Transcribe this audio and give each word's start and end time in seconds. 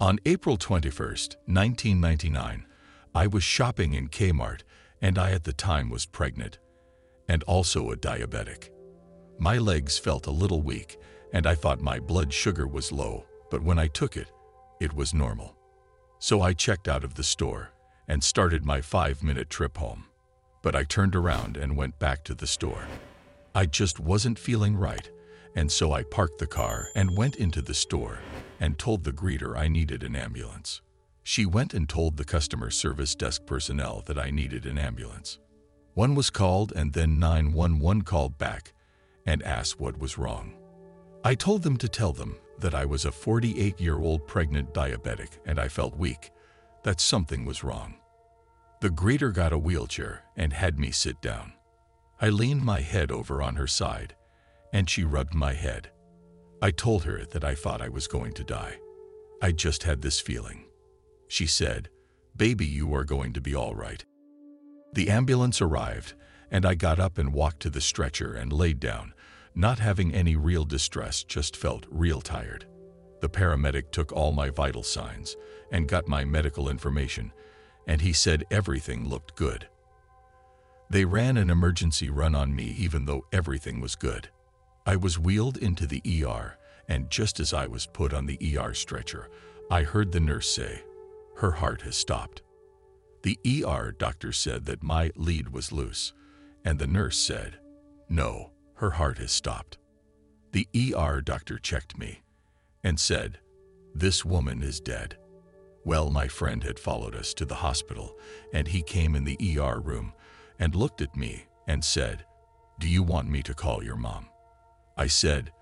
On 0.00 0.20
April 0.26 0.56
21, 0.56 1.08
1999, 1.46 2.66
I 3.16 3.26
was 3.26 3.42
shopping 3.42 3.94
in 3.94 4.06
Kmart 4.06 4.60
and 5.02 5.18
I 5.18 5.32
at 5.32 5.42
the 5.42 5.52
time 5.52 5.90
was 5.90 6.06
pregnant 6.06 6.60
and 7.28 7.42
also 7.42 7.90
a 7.90 7.96
diabetic. 7.96 8.68
My 9.40 9.58
legs 9.58 9.98
felt 9.98 10.28
a 10.28 10.30
little 10.30 10.62
weak 10.62 10.98
and 11.32 11.48
I 11.48 11.56
thought 11.56 11.80
my 11.80 11.98
blood 11.98 12.32
sugar 12.32 12.68
was 12.68 12.92
low, 12.92 13.26
but 13.50 13.60
when 13.60 13.76
I 13.76 13.88
took 13.88 14.16
it, 14.16 14.30
it 14.78 14.92
was 14.92 15.12
normal. 15.12 15.56
So 16.20 16.42
I 16.42 16.52
checked 16.52 16.86
out 16.86 17.02
of 17.02 17.16
the 17.16 17.24
store 17.24 17.70
and 18.06 18.22
started 18.22 18.64
my 18.64 18.80
five-minute 18.80 19.50
trip 19.50 19.78
home. 19.78 20.04
But 20.62 20.76
I 20.76 20.84
turned 20.84 21.16
around 21.16 21.56
and 21.56 21.76
went 21.76 21.98
back 21.98 22.22
to 22.26 22.36
the 22.36 22.46
store. 22.46 22.86
I 23.52 23.66
just 23.66 23.98
wasn't 23.98 24.38
feeling 24.38 24.76
right, 24.76 25.10
and 25.56 25.72
so 25.72 25.90
I 25.90 26.04
parked 26.04 26.38
the 26.38 26.46
car 26.46 26.86
and 26.94 27.16
went 27.16 27.34
into 27.34 27.62
the 27.62 27.74
store 27.74 28.20
and 28.60 28.78
told 28.78 29.04
the 29.04 29.12
greeter 29.12 29.56
I 29.56 29.68
needed 29.68 30.02
an 30.02 30.16
ambulance. 30.16 30.80
She 31.22 31.44
went 31.44 31.74
and 31.74 31.88
told 31.88 32.16
the 32.16 32.24
customer 32.24 32.70
service 32.70 33.14
desk 33.14 33.44
personnel 33.46 34.02
that 34.06 34.18
I 34.18 34.30
needed 34.30 34.66
an 34.66 34.78
ambulance. 34.78 35.38
One 35.94 36.14
was 36.14 36.30
called 36.30 36.72
and 36.74 36.92
then 36.92 37.18
911 37.18 38.02
called 38.02 38.38
back 38.38 38.72
and 39.26 39.42
asked 39.42 39.78
what 39.78 39.98
was 39.98 40.16
wrong. 40.16 40.54
I 41.24 41.34
told 41.34 41.62
them 41.62 41.76
to 41.78 41.88
tell 41.88 42.12
them 42.12 42.36
that 42.58 42.74
I 42.74 42.84
was 42.84 43.04
a 43.04 43.10
48-year-old 43.10 44.26
pregnant 44.26 44.72
diabetic 44.72 45.38
and 45.44 45.58
I 45.58 45.68
felt 45.68 45.96
weak, 45.96 46.30
that 46.84 47.00
something 47.00 47.44
was 47.44 47.64
wrong. 47.64 47.96
The 48.80 48.88
greeter 48.88 49.34
got 49.34 49.52
a 49.52 49.58
wheelchair 49.58 50.22
and 50.36 50.52
had 50.52 50.78
me 50.78 50.92
sit 50.92 51.20
down. 51.20 51.52
I 52.20 52.30
leaned 52.30 52.64
my 52.64 52.80
head 52.80 53.10
over 53.10 53.42
on 53.42 53.56
her 53.56 53.66
side 53.66 54.14
and 54.72 54.88
she 54.88 55.04
rubbed 55.04 55.34
my 55.34 55.52
head. 55.52 55.90
I 56.60 56.72
told 56.72 57.04
her 57.04 57.24
that 57.26 57.44
I 57.44 57.54
thought 57.54 57.80
I 57.80 57.88
was 57.88 58.08
going 58.08 58.32
to 58.32 58.44
die. 58.44 58.78
I 59.40 59.52
just 59.52 59.84
had 59.84 60.02
this 60.02 60.18
feeling. 60.18 60.64
She 61.28 61.46
said, 61.46 61.88
Baby, 62.36 62.66
you 62.66 62.92
are 62.94 63.04
going 63.04 63.32
to 63.34 63.40
be 63.40 63.54
all 63.54 63.74
right. 63.74 64.04
The 64.92 65.10
ambulance 65.10 65.60
arrived, 65.60 66.14
and 66.50 66.66
I 66.66 66.74
got 66.74 66.98
up 66.98 67.18
and 67.18 67.32
walked 67.32 67.60
to 67.60 67.70
the 67.70 67.80
stretcher 67.80 68.34
and 68.34 68.52
laid 68.52 68.80
down, 68.80 69.14
not 69.54 69.78
having 69.78 70.12
any 70.12 70.34
real 70.34 70.64
distress, 70.64 71.22
just 71.22 71.56
felt 71.56 71.86
real 71.90 72.20
tired. 72.20 72.66
The 73.20 73.28
paramedic 73.28 73.92
took 73.92 74.12
all 74.12 74.32
my 74.32 74.50
vital 74.50 74.82
signs 74.82 75.36
and 75.70 75.88
got 75.88 76.08
my 76.08 76.24
medical 76.24 76.68
information, 76.68 77.32
and 77.86 78.00
he 78.00 78.12
said 78.12 78.44
everything 78.50 79.08
looked 79.08 79.36
good. 79.36 79.68
They 80.90 81.04
ran 81.04 81.36
an 81.36 81.50
emergency 81.50 82.08
run 82.08 82.34
on 82.34 82.54
me 82.54 82.74
even 82.78 83.04
though 83.04 83.26
everything 83.32 83.80
was 83.80 83.94
good. 83.94 84.30
I 84.88 84.96
was 84.96 85.18
wheeled 85.18 85.58
into 85.58 85.86
the 85.86 86.00
ER, 86.24 86.56
and 86.88 87.10
just 87.10 87.40
as 87.40 87.52
I 87.52 87.66
was 87.66 87.84
put 87.84 88.14
on 88.14 88.24
the 88.24 88.56
ER 88.56 88.72
stretcher, 88.72 89.28
I 89.70 89.82
heard 89.82 90.12
the 90.12 90.18
nurse 90.18 90.50
say, 90.50 90.82
her 91.36 91.50
heart 91.50 91.82
has 91.82 91.94
stopped. 91.94 92.40
The 93.22 93.38
ER 93.46 93.92
doctor 93.92 94.32
said 94.32 94.64
that 94.64 94.82
my 94.82 95.10
lead 95.14 95.50
was 95.50 95.72
loose, 95.72 96.14
and 96.64 96.78
the 96.78 96.86
nurse 96.86 97.18
said, 97.18 97.58
no, 98.08 98.52
her 98.76 98.92
heart 98.92 99.18
has 99.18 99.30
stopped. 99.30 99.76
The 100.52 100.66
ER 100.74 101.20
doctor 101.20 101.58
checked 101.58 101.98
me 101.98 102.22
and 102.82 102.98
said, 102.98 103.40
this 103.94 104.24
woman 104.24 104.62
is 104.62 104.80
dead. 104.80 105.18
Well, 105.84 106.08
my 106.10 106.28
friend 106.28 106.64
had 106.64 106.78
followed 106.78 107.14
us 107.14 107.34
to 107.34 107.44
the 107.44 107.56
hospital, 107.56 108.16
and 108.54 108.66
he 108.66 108.80
came 108.80 109.14
in 109.14 109.24
the 109.24 109.58
ER 109.60 109.80
room 109.80 110.14
and 110.58 110.74
looked 110.74 111.02
at 111.02 111.14
me 111.14 111.44
and 111.66 111.84
said, 111.84 112.24
do 112.78 112.88
you 112.88 113.02
want 113.02 113.28
me 113.28 113.42
to 113.42 113.52
call 113.52 113.84
your 113.84 113.96
mom? 113.96 114.28
I 114.98 115.06
said, 115.06 115.52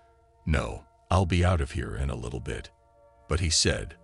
No, 0.46 0.84
I'll 1.10 1.26
be 1.26 1.44
out 1.44 1.60
of 1.60 1.72
here 1.72 1.94
in 1.94 2.10
a 2.10 2.16
little 2.16 2.40
bit. 2.40 2.70
But 3.28 3.40
he 3.40 3.50
said, 3.50 3.96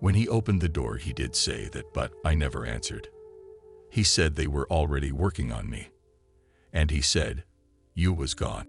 when 0.00 0.14
he 0.14 0.26
opened 0.28 0.62
the 0.62 0.68
door, 0.68 0.96
he 0.96 1.12
did 1.12 1.36
say 1.36 1.68
that, 1.68 1.92
but 1.92 2.12
I 2.24 2.34
never 2.34 2.64
answered. 2.64 3.08
He 3.90 4.02
said 4.02 4.34
they 4.34 4.46
were 4.46 4.66
already 4.70 5.12
working 5.12 5.52
on 5.52 5.68
me. 5.68 5.90
And 6.72 6.90
he 6.90 7.02
said, 7.02 7.44
You 7.94 8.14
was 8.14 8.32
gone. 8.32 8.66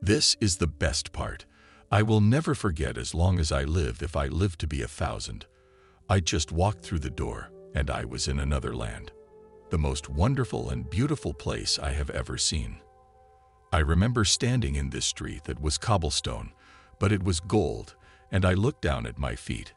This 0.00 0.36
is 0.40 0.56
the 0.56 0.66
best 0.66 1.12
part. 1.12 1.44
I 1.92 2.02
will 2.02 2.22
never 2.22 2.54
forget 2.54 2.96
as 2.96 3.14
long 3.14 3.38
as 3.38 3.52
I 3.52 3.64
live 3.64 4.02
if 4.02 4.16
I 4.16 4.28
live 4.28 4.56
to 4.58 4.66
be 4.66 4.80
a 4.80 4.88
thousand. 4.88 5.44
I 6.08 6.20
just 6.20 6.50
walked 6.50 6.82
through 6.82 7.00
the 7.00 7.10
door 7.10 7.50
and 7.74 7.90
I 7.90 8.06
was 8.06 8.26
in 8.26 8.38
another 8.38 8.74
land. 8.74 9.12
The 9.68 9.78
most 9.78 10.08
wonderful 10.08 10.70
and 10.70 10.88
beautiful 10.88 11.34
place 11.34 11.78
I 11.78 11.90
have 11.90 12.08
ever 12.10 12.38
seen. 12.38 12.80
I 13.72 13.80
remember 13.80 14.24
standing 14.24 14.76
in 14.76 14.90
this 14.90 15.04
street 15.04 15.44
that 15.44 15.60
was 15.60 15.76
cobblestone, 15.76 16.52
but 16.98 17.12
it 17.12 17.22
was 17.22 17.40
gold, 17.40 17.96
and 18.32 18.44
I 18.44 18.54
looked 18.54 18.82
down 18.82 19.06
at 19.06 19.18
my 19.18 19.34
feet 19.34 19.74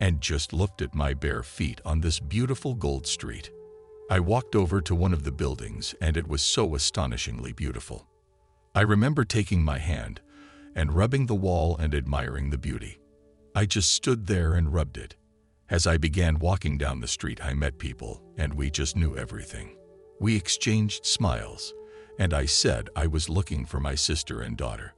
and 0.00 0.20
just 0.20 0.52
looked 0.52 0.82
at 0.82 0.96
my 0.96 1.14
bare 1.14 1.44
feet 1.44 1.80
on 1.84 2.00
this 2.00 2.18
beautiful 2.18 2.74
gold 2.74 3.06
street. 3.06 3.52
I 4.10 4.18
walked 4.18 4.56
over 4.56 4.80
to 4.80 4.94
one 4.96 5.12
of 5.12 5.22
the 5.22 5.30
buildings, 5.30 5.94
and 6.00 6.16
it 6.16 6.26
was 6.26 6.42
so 6.42 6.74
astonishingly 6.74 7.52
beautiful. 7.52 8.08
I 8.74 8.80
remember 8.80 9.24
taking 9.24 9.62
my 9.62 9.78
hand 9.78 10.20
and 10.74 10.92
rubbing 10.92 11.26
the 11.26 11.36
wall 11.36 11.76
and 11.76 11.94
admiring 11.94 12.50
the 12.50 12.58
beauty. 12.58 12.98
I 13.54 13.64
just 13.64 13.92
stood 13.92 14.26
there 14.26 14.54
and 14.54 14.74
rubbed 14.74 14.98
it. 14.98 15.14
As 15.70 15.86
I 15.86 15.98
began 15.98 16.40
walking 16.40 16.78
down 16.78 17.00
the 17.00 17.06
street, 17.06 17.44
I 17.44 17.54
met 17.54 17.78
people, 17.78 18.20
and 18.36 18.52
we 18.52 18.70
just 18.70 18.96
knew 18.96 19.16
everything. 19.16 19.76
We 20.18 20.34
exchanged 20.34 21.06
smiles, 21.06 21.72
and 22.18 22.34
I 22.34 22.46
said 22.46 22.90
I 22.94 23.06
was 23.06 23.28
looking 23.28 23.64
for 23.64 23.80
my 23.80 23.94
sister 23.94 24.40
and 24.40 24.56
daughter. 24.56 24.94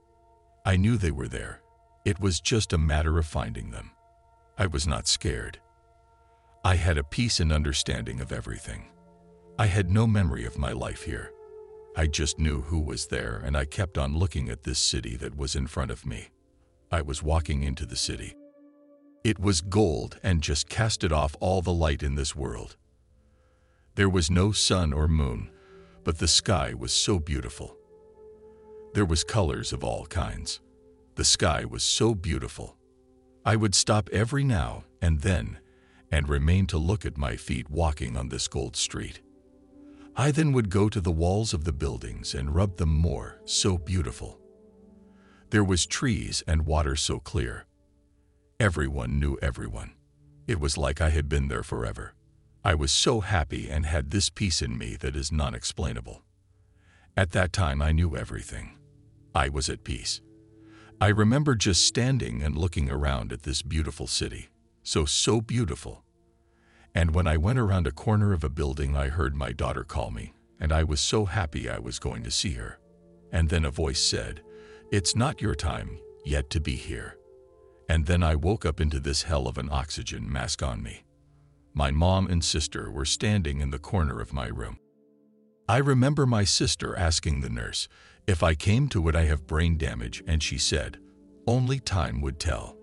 I 0.64 0.76
knew 0.76 0.96
they 0.96 1.10
were 1.10 1.28
there. 1.28 1.60
It 2.04 2.20
was 2.20 2.40
just 2.40 2.72
a 2.72 2.78
matter 2.78 3.18
of 3.18 3.26
finding 3.26 3.70
them. 3.70 3.90
I 4.58 4.66
was 4.66 4.86
not 4.86 5.08
scared. 5.08 5.58
I 6.64 6.76
had 6.76 6.98
a 6.98 7.04
peace 7.04 7.40
and 7.40 7.52
understanding 7.52 8.20
of 8.20 8.32
everything. 8.32 8.86
I 9.58 9.66
had 9.66 9.90
no 9.90 10.06
memory 10.06 10.44
of 10.44 10.58
my 10.58 10.72
life 10.72 11.02
here. 11.02 11.30
I 11.96 12.06
just 12.06 12.38
knew 12.38 12.62
who 12.62 12.80
was 12.80 13.06
there 13.06 13.40
and 13.44 13.56
I 13.56 13.64
kept 13.64 13.98
on 13.98 14.16
looking 14.16 14.48
at 14.48 14.64
this 14.64 14.78
city 14.78 15.16
that 15.16 15.36
was 15.36 15.54
in 15.54 15.66
front 15.66 15.90
of 15.90 16.04
me. 16.04 16.28
I 16.90 17.02
was 17.02 17.22
walking 17.22 17.62
into 17.62 17.86
the 17.86 17.96
city. 17.96 18.34
It 19.22 19.38
was 19.38 19.60
gold 19.60 20.18
and 20.22 20.42
just 20.42 20.68
casted 20.68 21.12
off 21.12 21.36
all 21.40 21.62
the 21.62 21.72
light 21.72 22.02
in 22.02 22.14
this 22.14 22.36
world. 22.36 22.76
There 23.94 24.08
was 24.08 24.30
no 24.30 24.52
sun 24.52 24.92
or 24.92 25.06
moon, 25.06 25.50
but 26.04 26.18
the 26.18 26.28
sky 26.28 26.74
was 26.74 26.92
so 26.92 27.18
beautiful. 27.18 27.76
There 28.92 29.04
was 29.04 29.24
colors 29.24 29.72
of 29.72 29.82
all 29.82 30.06
kinds. 30.06 30.60
The 31.16 31.24
sky 31.24 31.64
was 31.64 31.82
so 31.82 32.14
beautiful. 32.14 32.76
I 33.44 33.56
would 33.56 33.74
stop 33.74 34.08
every 34.12 34.44
now 34.44 34.84
and 35.02 35.20
then 35.20 35.58
and 36.12 36.28
remain 36.28 36.66
to 36.68 36.78
look 36.78 37.04
at 37.04 37.18
my 37.18 37.36
feet 37.36 37.68
walking 37.68 38.16
on 38.16 38.28
this 38.28 38.46
gold 38.46 38.76
street. 38.76 39.20
I 40.16 40.30
then 40.30 40.52
would 40.52 40.70
go 40.70 40.88
to 40.88 41.00
the 41.00 41.10
walls 41.10 41.52
of 41.52 41.64
the 41.64 41.72
buildings 41.72 42.34
and 42.34 42.54
rub 42.54 42.76
them 42.76 42.94
more, 42.94 43.40
so 43.44 43.76
beautiful. 43.76 44.38
There 45.50 45.64
was 45.64 45.86
trees 45.86 46.42
and 46.46 46.66
water 46.66 46.94
so 46.94 47.18
clear. 47.18 47.66
Everyone 48.60 49.18
knew 49.18 49.36
everyone. 49.42 49.92
It 50.46 50.60
was 50.60 50.78
like 50.78 51.00
I 51.00 51.10
had 51.10 51.28
been 51.28 51.48
there 51.48 51.64
forever. 51.64 52.14
I 52.66 52.74
was 52.74 52.92
so 52.92 53.20
happy 53.20 53.68
and 53.68 53.84
had 53.84 54.10
this 54.10 54.30
peace 54.30 54.62
in 54.62 54.78
me 54.78 54.96
that 55.00 55.14
is 55.14 55.30
non-explainable. 55.30 56.22
At 57.14 57.32
that 57.32 57.52
time, 57.52 57.82
I 57.82 57.92
knew 57.92 58.16
everything. 58.16 58.78
I 59.34 59.50
was 59.50 59.68
at 59.68 59.84
peace. 59.84 60.22
I 60.98 61.08
remember 61.08 61.56
just 61.56 61.84
standing 61.84 62.42
and 62.42 62.56
looking 62.56 62.90
around 62.90 63.34
at 63.34 63.42
this 63.42 63.60
beautiful 63.60 64.06
city. 64.06 64.48
So, 64.82 65.04
so 65.04 65.42
beautiful. 65.42 66.04
And 66.94 67.14
when 67.14 67.26
I 67.26 67.36
went 67.36 67.58
around 67.58 67.86
a 67.86 67.92
corner 67.92 68.32
of 68.32 68.44
a 68.44 68.48
building, 68.48 68.96
I 68.96 69.08
heard 69.08 69.34
my 69.34 69.52
daughter 69.52 69.84
call 69.84 70.10
me, 70.10 70.32
and 70.58 70.72
I 70.72 70.84
was 70.84 71.02
so 71.02 71.26
happy 71.26 71.68
I 71.68 71.78
was 71.78 71.98
going 71.98 72.22
to 72.22 72.30
see 72.30 72.52
her. 72.52 72.78
And 73.30 73.50
then 73.50 73.66
a 73.66 73.70
voice 73.70 74.00
said, 74.00 74.40
It's 74.90 75.14
not 75.14 75.42
your 75.42 75.54
time 75.54 75.98
yet 76.24 76.48
to 76.50 76.60
be 76.60 76.76
here. 76.76 77.18
And 77.90 78.06
then 78.06 78.22
I 78.22 78.36
woke 78.36 78.64
up 78.64 78.80
into 78.80 79.00
this 79.00 79.24
hell 79.24 79.46
of 79.48 79.58
an 79.58 79.68
oxygen 79.70 80.32
mask 80.32 80.62
on 80.62 80.82
me. 80.82 81.04
My 81.74 81.90
mom 81.90 82.28
and 82.28 82.44
sister 82.44 82.90
were 82.90 83.04
standing 83.04 83.60
in 83.60 83.70
the 83.70 83.80
corner 83.80 84.20
of 84.20 84.32
my 84.32 84.46
room. 84.46 84.78
I 85.68 85.78
remember 85.78 86.24
my 86.24 86.44
sister 86.44 86.96
asking 86.96 87.40
the 87.40 87.50
nurse, 87.50 87.88
if 88.26 88.42
I 88.42 88.54
came 88.54 88.88
to 88.88 89.00
would 89.00 89.16
I 89.16 89.24
have 89.24 89.46
brain 89.46 89.76
damage, 89.76 90.22
and 90.26 90.42
she 90.42 90.56
said, 90.56 90.98
only 91.46 91.80
time 91.80 92.20
would 92.20 92.38
tell. 92.38 92.76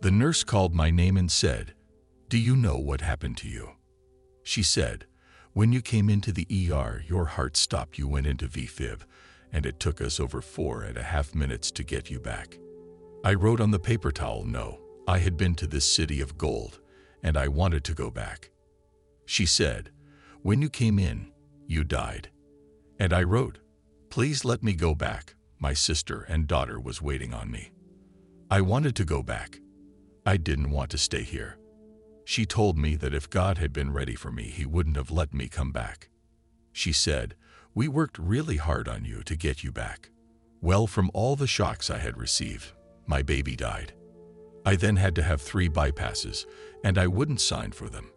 The 0.00 0.10
nurse 0.10 0.42
called 0.42 0.74
my 0.74 0.90
name 0.90 1.16
and 1.16 1.30
said, 1.30 1.74
do 2.28 2.36
you 2.36 2.56
know 2.56 2.76
what 2.76 3.00
happened 3.02 3.36
to 3.38 3.48
you? 3.48 3.70
She 4.42 4.62
said, 4.62 5.06
when 5.52 5.72
you 5.72 5.80
came 5.80 6.10
into 6.10 6.32
the 6.32 6.46
ER, 6.50 7.04
your 7.06 7.26
heart 7.26 7.56
stopped, 7.56 7.96
you 7.98 8.08
went 8.08 8.26
into 8.26 8.48
VFib, 8.48 9.02
and 9.52 9.64
it 9.64 9.78
took 9.78 10.00
us 10.00 10.18
over 10.18 10.40
four 10.40 10.82
and 10.82 10.98
a 10.98 11.02
half 11.04 11.34
minutes 11.34 11.70
to 11.70 11.84
get 11.84 12.10
you 12.10 12.18
back. 12.18 12.58
I 13.24 13.34
wrote 13.34 13.60
on 13.60 13.70
the 13.70 13.78
paper 13.78 14.10
towel, 14.10 14.44
no, 14.44 14.80
I 15.06 15.18
had 15.18 15.36
been 15.36 15.54
to 15.56 15.68
this 15.68 15.84
city 15.84 16.20
of 16.20 16.36
gold, 16.36 16.80
and 17.24 17.36
I 17.36 17.48
wanted 17.48 17.82
to 17.84 17.94
go 17.94 18.10
back. 18.10 18.50
She 19.26 19.46
said, 19.46 19.90
When 20.42 20.62
you 20.62 20.70
came 20.70 21.00
in, 21.00 21.32
you 21.66 21.82
died. 21.82 22.28
And 23.00 23.12
I 23.12 23.24
wrote, 23.24 23.58
Please 24.10 24.44
let 24.44 24.62
me 24.62 24.74
go 24.74 24.94
back. 24.94 25.34
My 25.58 25.74
sister 25.74 26.20
and 26.28 26.46
daughter 26.46 26.78
was 26.78 27.02
waiting 27.02 27.34
on 27.34 27.50
me. 27.50 27.72
I 28.50 28.60
wanted 28.60 28.94
to 28.96 29.04
go 29.04 29.22
back. 29.22 29.58
I 30.24 30.36
didn't 30.36 30.70
want 30.70 30.90
to 30.90 30.98
stay 30.98 31.22
here. 31.22 31.58
She 32.24 32.46
told 32.46 32.78
me 32.78 32.94
that 32.96 33.14
if 33.14 33.28
God 33.28 33.58
had 33.58 33.72
been 33.72 33.92
ready 33.92 34.14
for 34.14 34.30
me, 34.30 34.44
he 34.44 34.64
wouldn't 34.64 34.96
have 34.96 35.10
let 35.10 35.34
me 35.34 35.48
come 35.48 35.72
back. 35.72 36.08
She 36.72 36.92
said, 36.92 37.34
we 37.74 37.88
worked 37.88 38.18
really 38.18 38.56
hard 38.56 38.86
on 38.86 39.04
you 39.04 39.22
to 39.24 39.34
get 39.34 39.64
you 39.64 39.72
back. 39.72 40.10
Well, 40.60 40.86
from 40.86 41.10
all 41.12 41.34
the 41.34 41.48
shocks 41.48 41.90
I 41.90 41.98
had 41.98 42.16
received, 42.16 42.72
my 43.06 43.22
baby 43.22 43.56
died. 43.56 43.94
I 44.64 44.76
then 44.76 44.96
had 44.96 45.14
to 45.16 45.22
have 45.22 45.42
three 45.42 45.68
bypasses, 45.68 46.46
and 46.82 46.96
I 46.96 47.06
wouldn't 47.06 47.40
sign 47.40 47.72
for 47.72 47.88
them. 47.88 48.10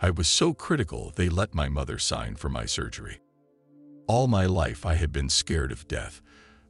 I 0.00 0.10
was 0.10 0.28
so 0.28 0.54
critical 0.54 1.12
they 1.14 1.28
let 1.28 1.54
my 1.54 1.68
mother 1.68 1.98
sign 1.98 2.36
for 2.36 2.48
my 2.48 2.64
surgery. 2.64 3.20
All 4.06 4.26
my 4.26 4.46
life 4.46 4.86
I 4.86 4.94
had 4.94 5.12
been 5.12 5.28
scared 5.28 5.70
of 5.70 5.86
death, 5.86 6.22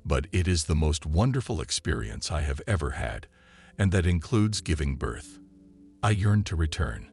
but 0.04 0.26
it 0.32 0.48
is 0.48 0.64
the 0.64 0.74
most 0.74 1.06
wonderful 1.06 1.60
experience 1.60 2.30
I 2.30 2.40
have 2.40 2.60
ever 2.66 2.90
had, 2.90 3.28
and 3.78 3.92
that 3.92 4.06
includes 4.06 4.60
giving 4.60 4.96
birth. 4.96 5.38
I 6.02 6.10
yearned 6.10 6.46
to 6.46 6.56
return. 6.56 7.10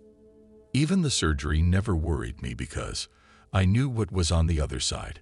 Even 0.74 1.02
the 1.02 1.12
surgery 1.12 1.62
never 1.62 1.96
worried 1.96 2.42
me 2.42 2.54
because 2.54 3.08
I 3.54 3.66
knew 3.66 3.88
what 3.88 4.12
was 4.12 4.32
on 4.32 4.48
the 4.48 4.60
other 4.60 4.80
side. 4.80 5.22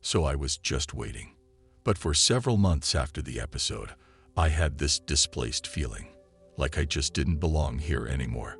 So 0.00 0.24
I 0.24 0.34
was 0.34 0.56
just 0.56 0.94
waiting. 0.94 1.36
But 1.84 1.98
for 1.98 2.14
several 2.14 2.56
months 2.56 2.94
after 2.94 3.22
the 3.22 3.40
episode, 3.40 3.90
I 4.36 4.48
had 4.48 4.78
this 4.78 4.98
displaced 4.98 5.66
feeling, 5.66 6.08
like 6.56 6.78
I 6.78 6.84
just 6.84 7.12
didn't 7.12 7.36
belong 7.36 7.78
here 7.78 8.06
anymore. 8.06 8.58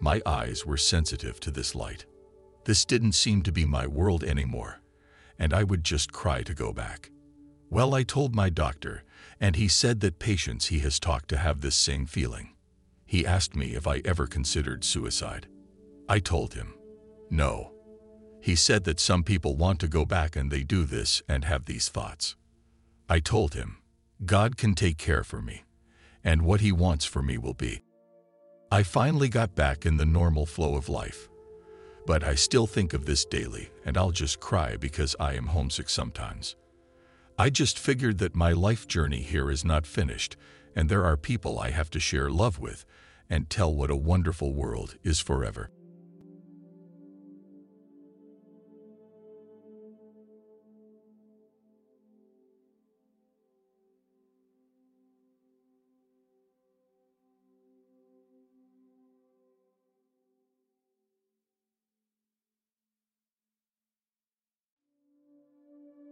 My 0.00 0.20
eyes 0.24 0.64
were 0.64 0.76
sensitive 0.76 1.40
to 1.40 1.50
this 1.50 1.74
light. 1.74 2.06
This 2.64 2.84
didn't 2.84 3.12
seem 3.12 3.42
to 3.42 3.52
be 3.52 3.64
my 3.64 3.86
world 3.86 4.22
anymore, 4.22 4.80
and 5.38 5.52
I 5.52 5.64
would 5.64 5.82
just 5.82 6.12
cry 6.12 6.42
to 6.42 6.54
go 6.54 6.72
back. 6.72 7.10
Well, 7.68 7.94
I 7.94 8.04
told 8.04 8.34
my 8.34 8.48
doctor, 8.48 9.02
and 9.40 9.56
he 9.56 9.66
said 9.66 10.00
that 10.00 10.20
patients 10.20 10.66
he 10.66 10.78
has 10.80 11.00
talked 11.00 11.28
to 11.30 11.36
have 11.36 11.60
this 11.60 11.74
same 11.74 12.06
feeling. 12.06 12.50
He 13.04 13.26
asked 13.26 13.56
me 13.56 13.74
if 13.74 13.86
I 13.86 14.02
ever 14.04 14.26
considered 14.26 14.84
suicide. 14.84 15.48
I 16.08 16.20
told 16.20 16.54
him, 16.54 16.74
no. 17.28 17.72
He 18.40 18.54
said 18.54 18.84
that 18.84 19.00
some 19.00 19.24
people 19.24 19.56
want 19.56 19.80
to 19.80 19.88
go 19.88 20.04
back 20.04 20.36
and 20.36 20.50
they 20.50 20.62
do 20.62 20.84
this 20.84 21.22
and 21.28 21.44
have 21.44 21.64
these 21.64 21.88
thoughts. 21.88 22.36
I 23.08 23.18
told 23.18 23.54
him, 23.54 23.78
God 24.24 24.56
can 24.56 24.74
take 24.74 24.98
care 24.98 25.24
for 25.24 25.42
me, 25.42 25.64
and 26.22 26.42
what 26.42 26.60
he 26.60 26.70
wants 26.70 27.04
for 27.04 27.22
me 27.22 27.38
will 27.38 27.54
be. 27.54 27.82
I 28.70 28.84
finally 28.84 29.28
got 29.28 29.56
back 29.56 29.84
in 29.84 29.96
the 29.96 30.06
normal 30.06 30.46
flow 30.46 30.76
of 30.76 30.88
life. 30.88 31.28
But 32.06 32.22
I 32.22 32.36
still 32.36 32.66
think 32.66 32.94
of 32.94 33.04
this 33.04 33.24
daily, 33.24 33.70
and 33.84 33.96
I'll 33.96 34.12
just 34.12 34.38
cry 34.38 34.76
because 34.76 35.16
I 35.18 35.34
am 35.34 35.46
homesick 35.46 35.88
sometimes. 35.88 36.56
I 37.36 37.50
just 37.50 37.78
figured 37.78 38.18
that 38.18 38.36
my 38.36 38.52
life 38.52 38.86
journey 38.86 39.22
here 39.22 39.50
is 39.50 39.64
not 39.64 39.86
finished, 39.86 40.36
and 40.76 40.88
there 40.88 41.04
are 41.04 41.16
people 41.16 41.58
I 41.58 41.70
have 41.70 41.90
to 41.90 42.00
share 42.00 42.30
love 42.30 42.58
with 42.58 42.84
and 43.28 43.50
tell 43.50 43.74
what 43.74 43.90
a 43.90 43.96
wonderful 43.96 44.52
world 44.52 44.96
is 45.02 45.18
forever. 45.18 45.70